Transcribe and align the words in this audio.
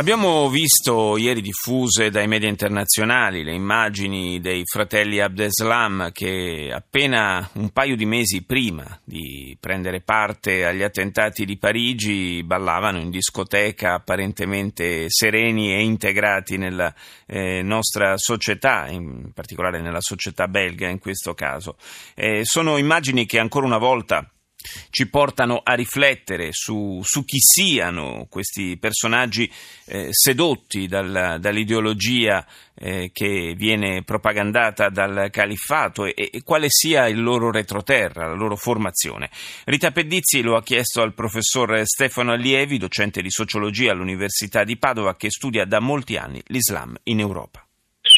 Abbiamo 0.00 0.48
visto 0.48 1.18
ieri 1.18 1.42
diffuse 1.42 2.08
dai 2.08 2.26
media 2.26 2.48
internazionali 2.48 3.44
le 3.44 3.52
immagini 3.52 4.40
dei 4.40 4.62
fratelli 4.64 5.20
Abdeslam 5.20 6.10
che 6.10 6.70
appena 6.72 7.46
un 7.56 7.68
paio 7.68 7.96
di 7.96 8.06
mesi 8.06 8.42
prima 8.42 8.98
di 9.04 9.54
prendere 9.60 10.00
parte 10.00 10.64
agli 10.64 10.82
attentati 10.82 11.44
di 11.44 11.58
Parigi 11.58 12.42
ballavano 12.42 12.98
in 12.98 13.10
discoteca 13.10 13.92
apparentemente 13.92 15.04
sereni 15.10 15.74
e 15.74 15.82
integrati 15.82 16.56
nella 16.56 16.94
eh, 17.26 17.60
nostra 17.60 18.16
società, 18.16 18.88
in 18.88 19.32
particolare 19.34 19.82
nella 19.82 20.00
società 20.00 20.48
belga 20.48 20.88
in 20.88 20.98
questo 20.98 21.34
caso. 21.34 21.76
Eh, 22.14 22.40
sono 22.44 22.78
immagini 22.78 23.26
che 23.26 23.38
ancora 23.38 23.66
una 23.66 23.76
volta 23.76 24.26
ci 24.90 25.08
portano 25.08 25.60
a 25.62 25.74
riflettere 25.74 26.48
su, 26.52 27.00
su 27.02 27.24
chi 27.24 27.38
siano 27.38 28.26
questi 28.28 28.76
personaggi 28.76 29.50
eh, 29.86 30.08
sedotti 30.10 30.86
dal, 30.86 31.38
dall'ideologia 31.40 32.46
eh, 32.74 33.10
che 33.12 33.54
viene 33.56 34.02
propagandata 34.02 34.88
dal 34.88 35.28
califfato 35.30 36.06
e, 36.06 36.14
e, 36.16 36.42
quale 36.42 36.66
sia 36.68 37.06
il 37.08 37.22
loro 37.22 37.50
retroterra, 37.50 38.26
la 38.26 38.34
loro 38.34 38.56
formazione. 38.56 39.30
Rita 39.64 39.90
Pedizzi 39.90 40.40
lo 40.40 40.56
ha 40.56 40.62
chiesto 40.62 41.02
al 41.02 41.14
professor 41.14 41.82
Stefano 41.84 42.32
Allievi, 42.32 42.78
docente 42.78 43.22
di 43.22 43.30
sociologia 43.30 43.92
all'Università 43.92 44.64
di 44.64 44.76
Padova, 44.76 45.16
che 45.16 45.30
studia 45.30 45.64
da 45.64 45.80
molti 45.80 46.16
anni 46.16 46.42
l'Islam 46.46 46.96
in 47.04 47.20
Europa 47.20 47.64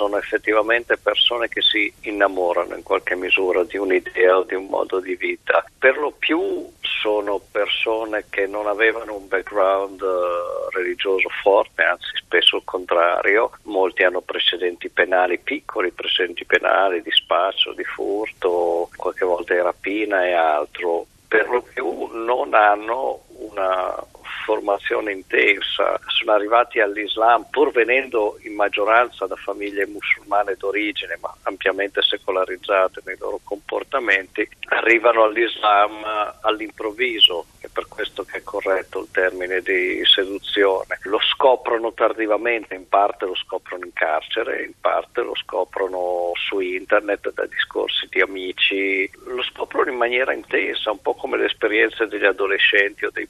sono 0.00 0.16
effettivamente 0.16 0.96
persone 0.96 1.48
che 1.48 1.60
si 1.60 1.92
innamorano 2.04 2.74
in 2.74 2.82
qualche 2.82 3.14
misura 3.14 3.64
di 3.64 3.76
un'idea 3.76 4.38
o 4.38 4.44
di 4.44 4.54
un 4.54 4.64
modo 4.64 4.98
di 4.98 5.14
vita. 5.14 5.62
Per 5.78 5.98
lo 5.98 6.12
più 6.12 6.66
sono 6.80 7.38
persone 7.52 8.24
che 8.30 8.46
non 8.46 8.66
avevano 8.66 9.16
un 9.16 9.28
background 9.28 10.00
uh, 10.00 10.70
religioso 10.70 11.28
forte, 11.42 11.82
anzi 11.82 12.08
spesso 12.14 12.56
il 12.56 12.62
contrario. 12.64 13.50
Molti 13.64 14.02
hanno 14.02 14.22
precedenti 14.22 14.88
penali 14.88 15.38
piccoli, 15.38 15.90
precedenti 15.90 16.46
penali 16.46 17.02
di 17.02 17.10
spaccio, 17.10 17.74
di 17.74 17.84
furto, 17.84 18.88
qualche 18.96 19.26
volta 19.26 19.52
di 19.52 19.60
rapina 19.60 20.24
e 20.24 20.32
altro. 20.32 21.04
Per 21.28 21.46
lo 21.46 21.60
più 21.60 22.08
non 22.12 22.54
hanno 22.54 23.20
una 23.50 24.02
formazione 24.50 25.12
intensa, 25.12 26.00
sono 26.06 26.32
arrivati 26.32 26.80
all'Islam 26.80 27.46
pur 27.50 27.70
venendo 27.70 28.36
in 28.42 28.54
maggioranza 28.54 29.26
da 29.26 29.36
famiglie 29.36 29.86
musulmane 29.86 30.56
d'origine 30.58 31.16
ma 31.20 31.32
ampiamente 31.44 32.02
secolarizzate 32.02 33.00
nei 33.04 33.16
loro 33.16 33.38
comportamenti, 33.44 34.48
arrivano 34.70 35.22
all'Islam 35.22 36.04
all'improvviso, 36.40 37.46
è 37.60 37.68
per 37.72 37.86
questo 37.86 38.24
che 38.24 38.38
è 38.38 38.42
corretto 38.42 39.00
il 39.00 39.08
termine 39.12 39.60
di 39.60 40.02
seduzione. 40.04 40.98
Lo 41.02 41.20
scoprono 41.20 41.92
tardivamente, 41.92 42.74
in 42.74 42.88
parte 42.88 43.26
lo 43.26 43.36
scoprono 43.36 43.84
in 43.84 43.92
carcere, 43.92 44.64
in 44.64 44.72
parte 44.80 45.22
lo 45.22 45.36
scoprono 45.36 46.32
su 46.34 46.58
internet 46.58 47.32
da 47.32 47.46
discorsi 47.46 48.08
di 48.10 48.20
amici, 48.20 49.08
lo 49.26 49.42
scoprono 49.42 49.90
in 49.90 49.96
maniera 49.96 50.32
intensa, 50.32 50.90
un 50.90 51.00
po' 51.00 51.14
come 51.14 51.36
le 51.36 51.46
esperienze 51.46 52.08
degli 52.08 52.24
adolescenti 52.24 53.04
o 53.04 53.10
dei 53.12 53.28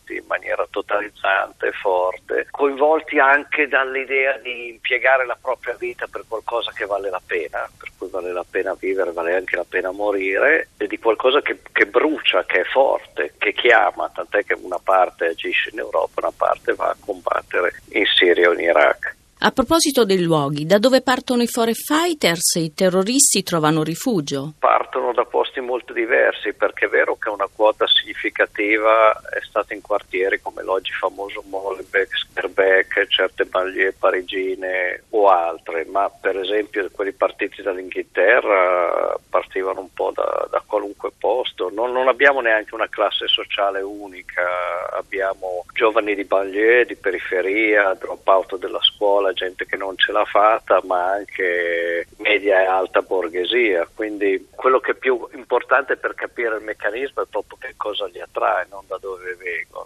post-adolescenti, 0.00 0.16
in 0.16 0.24
maniera 0.26 0.66
totalizzante 0.70 1.72
forte, 1.72 2.46
coinvolti 2.50 3.18
anche 3.18 3.68
dall'idea 3.68 4.38
di 4.38 4.68
impiegare 4.68 5.26
la 5.26 5.38
propria 5.40 5.74
vita 5.78 6.06
per 6.06 6.24
qualcosa 6.26 6.72
che 6.72 6.86
vale 6.86 7.10
la 7.10 7.20
pena, 7.24 7.68
per 7.78 7.90
cui 7.96 8.08
vale 8.08 8.32
la 8.32 8.44
pena 8.48 8.74
vivere, 8.78 9.12
vale 9.12 9.36
anche 9.36 9.56
la 9.56 9.66
pena 9.68 9.90
morire, 9.90 10.68
e 10.76 10.86
di 10.86 10.98
qualcosa 10.98 11.40
che, 11.42 11.60
che 11.72 11.86
brucia, 11.86 12.44
che 12.44 12.60
è 12.60 12.64
forte, 12.64 13.34
che 13.38 13.52
chiama, 13.52 14.10
tant'è 14.12 14.44
che 14.44 14.54
una 14.54 14.80
parte 14.82 15.26
agisce 15.26 15.70
in 15.70 15.78
Europa, 15.78 16.20
una 16.20 16.32
parte 16.36 16.74
va 16.74 16.86
a 16.86 16.96
combattere 16.98 17.74
in 17.90 18.04
Siria 18.06 18.48
o 18.48 18.52
in 18.52 18.60
Iraq. 18.60 19.18
A 19.42 19.52
proposito 19.52 20.04
dei 20.04 20.20
luoghi, 20.20 20.66
da 20.66 20.76
dove 20.76 21.00
partono 21.00 21.40
i 21.40 21.46
foreign 21.46 21.72
fighters? 21.72 22.56
I 22.56 22.74
terroristi 22.74 23.42
trovano 23.42 23.82
rifugio? 23.82 24.52
Partono 24.58 25.14
da 25.14 25.24
posti 25.24 25.60
molto 25.60 25.94
diversi 25.94 26.52
perché 26.52 26.84
è 26.84 26.88
vero 26.90 27.16
che 27.16 27.30
una 27.30 27.48
quota 27.50 27.86
significativa 27.86 29.18
è 29.30 29.40
stata 29.40 29.72
in 29.72 29.80
quartieri 29.80 30.42
come 30.42 30.62
l'oggi 30.62 30.92
famoso 30.92 31.42
Molenbeek, 31.48 32.14
Skerbeck, 32.40 33.06
certe 33.08 33.44
banlieue 33.44 33.92
parigine 33.92 35.02
o 35.10 35.28
altre, 35.28 35.84
ma 35.84 36.08
per 36.08 36.38
esempio 36.38 36.88
quelli 36.90 37.12
partiti 37.12 37.60
dall'Inghilterra 37.60 39.14
partivano 39.28 39.80
un 39.80 39.92
po' 39.92 40.12
da, 40.14 40.48
da 40.50 40.62
qualunque 40.64 41.10
posto. 41.16 41.70
Non, 41.70 41.92
non 41.92 42.08
abbiamo 42.08 42.40
neanche 42.40 42.74
una 42.74 42.88
classe 42.88 43.26
sociale 43.28 43.82
unica, 43.82 44.90
abbiamo 44.92 45.64
giovani 45.74 46.14
di 46.14 46.24
banlieue, 46.24 46.86
di 46.86 46.96
periferia, 46.96 47.94
drop 47.94 48.26
out 48.26 48.56
della 48.56 48.80
scuola 48.80 49.32
gente 49.32 49.66
che 49.66 49.76
non 49.76 49.96
ce 49.96 50.12
l'ha 50.12 50.24
fatta, 50.24 50.80
ma 50.84 51.10
anche 51.12 52.06
media 52.18 52.62
e 52.62 52.66
alta 52.66 53.02
borghesia. 53.02 53.88
Quindi 53.94 54.48
quello 54.54 54.80
che 54.80 54.92
è 54.92 54.94
più 54.94 55.28
importante 55.34 55.96
per 55.96 56.14
capire 56.14 56.56
il 56.56 56.64
meccanismo 56.64 57.22
è 57.22 57.26
proprio 57.28 57.58
che 57.60 57.74
cosa 57.76 58.06
li 58.06 58.20
attrae, 58.20 58.66
non 58.70 58.84
da 58.86 58.98
dove 58.98 59.36
vengono. 59.36 59.79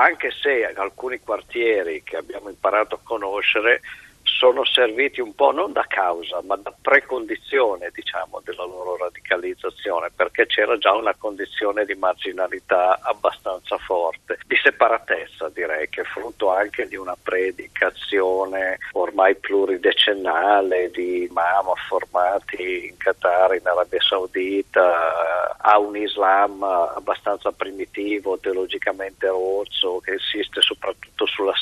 Anche 0.00 0.30
se 0.30 0.64
alcuni 0.76 1.18
quartieri 1.18 2.04
che 2.04 2.16
abbiamo 2.16 2.48
imparato 2.48 2.94
a 2.94 3.00
conoscere 3.02 3.80
sono 4.38 4.64
serviti 4.64 5.20
un 5.20 5.34
po' 5.34 5.50
non 5.50 5.72
da 5.72 5.84
causa, 5.88 6.40
ma 6.44 6.54
da 6.54 6.72
precondizione 6.80 7.90
diciamo, 7.92 8.40
della 8.44 8.64
loro 8.64 8.96
radicalizzazione, 8.96 10.10
perché 10.14 10.46
c'era 10.46 10.78
già 10.78 10.94
una 10.94 11.14
condizione 11.18 11.84
di 11.84 11.94
marginalità 11.94 13.00
abbastanza 13.02 13.76
forte, 13.78 14.38
di 14.46 14.54
separatezza 14.62 15.50
direi, 15.52 15.88
che 15.88 16.02
è 16.02 16.04
frutto 16.04 16.50
anche 16.50 16.86
di 16.86 16.94
una 16.94 17.16
predicazione 17.20 18.78
ormai 18.92 19.34
pluridecennale 19.34 20.92
di 20.92 21.24
imam 21.24 21.72
formati 21.88 22.86
in 22.86 22.96
Qatar, 22.96 23.56
in 23.56 23.66
Arabia 23.66 24.00
Saudita, 24.00 25.56
a 25.56 25.78
un 25.78 25.96
Islam 25.96 26.62
abbastanza 26.62 27.50
primitivo, 27.50 28.38
teologicamente 28.38 29.26
rozzo, 29.26 29.98
che 29.98 30.12
insiste 30.12 30.60
soprattutto 30.60 31.26
sulla 31.26 31.54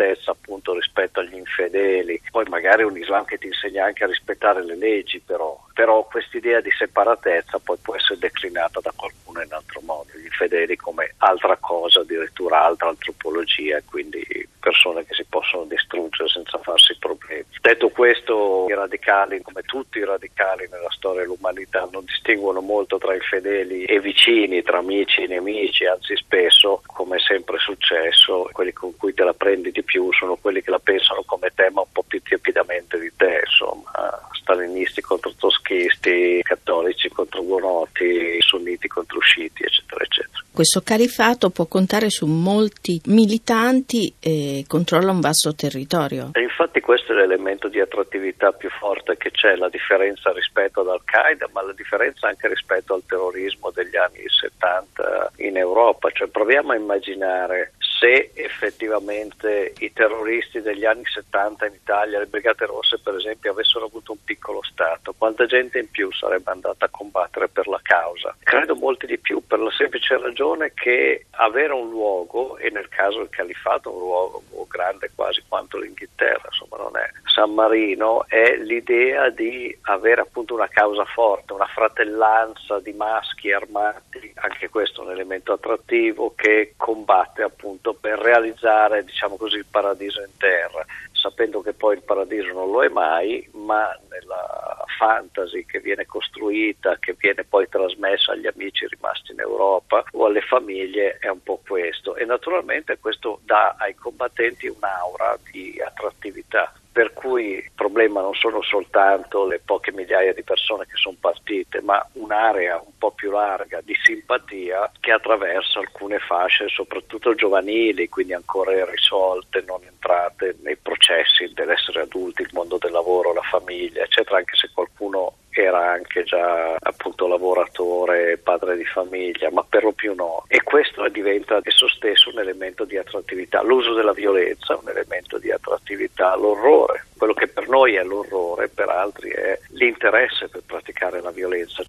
separatezza 0.00 0.30
appunto 0.30 0.74
rispetto 0.74 1.20
agli 1.20 1.34
infedeli. 1.34 1.48
Fedeli, 1.50 2.20
poi 2.30 2.44
magari 2.48 2.84
un 2.84 2.96
Islam 2.96 3.24
che 3.24 3.36
ti 3.36 3.46
insegna 3.46 3.84
anche 3.84 4.04
a 4.04 4.06
rispettare 4.06 4.64
le 4.64 4.76
leggi 4.76 5.20
però, 5.20 5.58
però 5.74 6.04
quest'idea 6.04 6.60
di 6.60 6.70
separatezza 6.70 7.58
poi 7.58 7.76
può 7.82 7.94
essere 7.94 8.18
declinata 8.18 8.80
da 8.80 8.92
qualcuno 8.94 9.42
in 9.42 9.52
altro 9.52 9.80
modo, 9.84 10.08
gli 10.14 10.24
infedeli 10.24 10.76
come 10.76 11.14
altra 11.18 11.56
cosa, 11.56 12.00
addirittura 12.00 12.64
altra 12.64 12.88
antropologia, 12.88 13.80
quindi 13.84 14.24
persone 14.70 15.04
che 15.04 15.14
si 15.14 15.24
possono 15.28 15.64
distruggere 15.64 16.28
senza 16.28 16.56
farsi 16.58 16.96
problemi. 16.98 17.44
Detto 17.60 17.88
questo, 17.88 18.66
i 18.68 18.74
radicali, 18.74 19.42
come 19.42 19.62
tutti 19.62 19.98
i 19.98 20.04
radicali 20.04 20.68
nella 20.70 20.90
storia 20.90 21.22
dell'umanità, 21.22 21.88
non 21.90 22.04
distinguono 22.04 22.60
molto 22.60 22.96
tra 22.98 23.14
i 23.14 23.20
fedeli 23.20 23.84
e 23.84 23.98
vicini, 24.00 24.62
tra 24.62 24.78
amici 24.78 25.22
e 25.22 25.26
nemici, 25.26 25.84
anzi 25.86 26.14
spesso, 26.16 26.82
come 26.86 27.16
è 27.16 27.20
sempre 27.20 27.58
successo, 27.58 28.48
quelli 28.52 28.72
con 28.72 28.96
cui 28.96 29.12
te 29.12 29.24
la 29.24 29.34
prendi 29.34 29.72
di 29.72 29.82
più 29.82 30.12
sono 30.12 30.36
quelli 30.36 30.62
che 30.62 30.70
la 30.70 30.78
pensano 30.78 31.24
come 31.26 31.50
te, 31.52 31.68
ma 31.70 31.80
un 31.80 31.90
po' 31.92 32.04
più 32.06 32.22
tiepidamente 32.22 32.98
di 32.98 33.10
te, 33.16 33.42
insomma, 33.44 33.90
stalinisti 34.32 35.00
contro 35.00 35.32
toschisti, 35.36 36.40
cattolici 36.42 37.08
contro 37.08 37.42
gonoti, 37.42 38.40
sunniti 38.40 38.86
contro 38.86 39.18
sciiti, 39.18 39.64
eccetera, 39.64 40.04
eccetera. 40.04 40.29
Questo 40.52 40.82
califato 40.82 41.50
può 41.50 41.66
contare 41.66 42.10
su 42.10 42.26
molti 42.26 43.00
militanti 43.06 44.12
e 44.18 44.64
controlla 44.66 45.12
un 45.12 45.20
vasto 45.20 45.54
territorio. 45.54 46.30
E 46.32 46.42
infatti 46.42 46.80
questo 46.80 47.12
è 47.12 47.16
l'elemento 47.16 47.68
di 47.68 47.80
attrattività 47.80 48.52
più 48.52 48.68
forte 48.68 49.16
che 49.16 49.30
c'è, 49.30 49.54
la 49.54 49.68
differenza 49.68 50.32
rispetto 50.32 50.80
ad 50.80 50.88
Al-Qaeda, 50.88 51.48
ma 51.52 51.62
la 51.62 51.72
differenza 51.72 52.26
anche 52.26 52.48
rispetto 52.48 52.94
al 52.94 53.02
terrorismo 53.06 53.70
degli 53.70 53.96
anni 53.96 54.24
70 54.26 55.32
in 55.36 55.56
Europa. 55.56 56.10
Cioè 56.10 56.28
proviamo 56.28 56.72
a 56.72 56.76
immaginare 56.76 57.72
se 58.00 58.30
effettivamente 58.32 59.74
i 59.78 59.92
terroristi 59.92 60.62
degli 60.62 60.86
anni 60.86 61.04
70 61.04 61.66
in 61.66 61.74
Italia, 61.74 62.18
le 62.18 62.26
Brigate 62.26 62.64
Rosse 62.64 62.98
per 62.98 63.14
esempio, 63.14 63.50
avessero 63.50 63.84
avuto 63.84 64.12
un 64.12 64.24
piccolo 64.24 64.62
Stato, 64.62 65.14
quanta 65.16 65.44
gente 65.44 65.78
in 65.78 65.90
più 65.90 66.10
sarebbe 66.10 66.50
andata 66.50 66.86
a 66.86 66.90
combattere 66.90 67.48
per 67.48 67.68
la 67.68 67.80
causa? 67.82 68.34
Credo 68.42 68.74
molti 68.74 69.04
di 69.04 69.18
più 69.18 69.42
per 69.46 69.58
la 69.58 69.70
semplice 69.70 70.16
ragione 70.16 70.72
che 70.72 71.26
avere 71.32 71.74
un 71.74 71.90
luogo, 71.90 72.56
e 72.56 72.70
nel 72.70 72.88
caso 72.88 73.18
del 73.18 73.28
Califato 73.28 73.92
un 73.92 73.98
luogo 73.98 74.42
grande 74.70 75.10
quasi 75.14 75.42
quanto 75.46 75.78
l'Inghilterra, 75.78 76.48
insomma 76.50 76.82
non 76.82 76.96
è 76.96 77.10
San 77.26 77.52
Marino, 77.52 78.24
è 78.26 78.56
l'idea 78.56 79.28
di 79.30 79.76
avere 79.82 80.22
appunto 80.22 80.54
una 80.54 80.68
causa 80.68 81.04
forte, 81.04 81.52
una 81.52 81.66
fratellanza 81.66 82.80
di 82.80 82.92
maschi 82.92 83.52
armati, 83.52 84.32
anche 84.36 84.68
questo 84.68 85.02
è 85.02 85.04
un 85.04 85.12
elemento 85.12 85.52
attrattivo 85.52 86.32
che 86.34 86.74
combatte 86.76 87.42
appunto 87.42 87.89
per 87.94 88.18
realizzare 88.18 89.04
diciamo 89.04 89.36
così 89.36 89.56
il 89.56 89.66
paradiso 89.70 90.20
in 90.20 90.36
terra. 90.36 90.84
sapendo 91.12 91.60
che 91.60 91.74
poi 91.74 91.96
il 91.96 92.02
paradiso 92.02 92.50
non 92.54 92.70
lo 92.70 92.82
è 92.82 92.88
mai, 92.88 93.46
ma 93.52 93.94
nella 94.08 94.84
fantasy 94.96 95.66
che 95.66 95.78
viene 95.78 96.06
costruita, 96.06 96.96
che 96.98 97.14
viene 97.18 97.44
poi 97.44 97.68
trasmessa 97.68 98.32
agli 98.32 98.46
amici 98.46 98.86
rimasti 98.86 99.32
in 99.32 99.40
Europa 99.40 100.02
o 100.12 100.24
alle 100.24 100.40
famiglie 100.40 101.18
è 101.18 101.28
un 101.28 101.42
po' 101.42 101.60
questo 101.66 102.16
e 102.16 102.24
naturalmente 102.24 102.98
questo 102.98 103.40
dà 103.44 103.76
ai 103.78 103.94
combattenti 103.94 104.66
un'aura 104.66 105.38
di 105.50 105.78
attrattività 105.84 106.72
per 106.92 107.12
cui 107.12 107.54
il 107.54 107.70
problema 107.74 108.20
non 108.20 108.34
sono 108.34 108.62
soltanto 108.62 109.46
le 109.46 109.60
poche 109.64 109.92
migliaia 109.92 110.32
di 110.32 110.42
persone 110.42 110.86
che 110.86 110.96
sono 110.96 111.16
partite, 111.20 111.80
ma 111.82 112.04
un'area 112.14 112.80
un 112.84 112.92
po' 112.98 113.12
più 113.12 113.30
larga 113.30 113.80
di 113.80 113.94
simpatia 114.02 114.90
che 114.98 115.12
attraversa 115.12 115.78
alcune 115.78 116.18
fasce, 116.18 116.68
soprattutto 116.68 117.34
giovanili, 117.34 118.08
quindi 118.08 118.34
ancora 118.34 118.72
irrisolte, 118.72 119.62
non 119.66 119.80
entrate 119.84 120.56
nei 120.62 120.76
processi 120.76 121.52
dell'essere 121.54 122.02
adulti, 122.02 122.42
il 122.42 122.50
mondo 122.52 122.78
del 122.78 122.92
lavoro, 122.92 123.32
la 123.32 123.42
famiglia, 123.42 124.02
eccetera, 124.02 124.38
anche 124.38 124.56
se 124.56 124.70
qualcuno 124.74 125.34
era 125.62 125.90
anche 125.90 126.24
già 126.24 126.76
appunto 126.78 127.26
lavoratore, 127.26 128.38
padre 128.38 128.76
di 128.76 128.84
famiglia, 128.84 129.50
ma 129.50 129.64
per 129.68 129.84
lo 129.84 129.92
più 129.92 130.14
no. 130.14 130.44
E 130.48 130.62
questo 130.62 131.06
diventa 131.08 131.60
esso 131.62 131.88
stesso 131.88 132.30
un 132.30 132.38
elemento 132.38 132.84
di 132.84 132.96
attrattività. 132.96 133.62
L'uso 133.62 133.94
della 133.94 134.12
violenza 134.12 134.74
è 134.74 134.78
un 134.80 134.88
elemento 134.88 135.38
di 135.38 135.50
attrattività, 135.50 136.34
l'orrore. 136.36 137.06
Quello 137.16 137.34
che 137.34 137.48
per 137.48 137.68
noi 137.68 137.94
è 137.94 138.02
l'orrore, 138.02 138.68
per 138.68 138.88
altri 138.88 139.30
è 139.30 139.58
l'interesse 139.70 140.48
per 140.48 140.62
praticare 140.66 141.20
la 141.20 141.30
violenza. 141.30 141.84